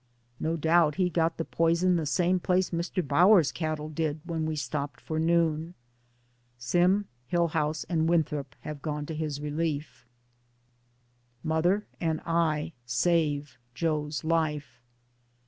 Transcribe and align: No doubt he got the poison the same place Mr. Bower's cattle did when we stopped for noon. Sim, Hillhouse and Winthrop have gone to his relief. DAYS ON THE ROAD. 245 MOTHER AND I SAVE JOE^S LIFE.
No 0.39 0.57
doubt 0.57 0.95
he 0.95 1.11
got 1.11 1.37
the 1.37 1.45
poison 1.45 1.95
the 1.95 2.07
same 2.07 2.39
place 2.39 2.71
Mr. 2.71 3.07
Bower's 3.07 3.51
cattle 3.51 3.87
did 3.87 4.19
when 4.23 4.47
we 4.47 4.55
stopped 4.55 4.99
for 4.99 5.19
noon. 5.19 5.75
Sim, 6.57 7.05
Hillhouse 7.31 7.85
and 7.87 8.09
Winthrop 8.09 8.55
have 8.61 8.81
gone 8.81 9.05
to 9.05 9.13
his 9.13 9.39
relief. 9.41 10.07
DAYS 11.45 11.51
ON 11.51 11.51
THE 11.51 11.53
ROAD. 11.69 11.83
245 11.99 12.19
MOTHER 12.19 12.33
AND 12.33 12.39
I 12.55 12.73
SAVE 12.87 13.57
JOE^S 13.75 14.23
LIFE. 14.23 14.81